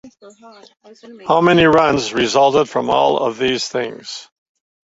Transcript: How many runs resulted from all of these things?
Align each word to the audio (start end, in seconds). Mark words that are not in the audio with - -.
How 1.27 1.41
many 1.41 1.65
runs 1.65 2.11
resulted 2.11 2.67
from 2.67 2.89
all 2.89 3.19
of 3.19 3.37
these 3.37 3.67
things? 3.69 4.27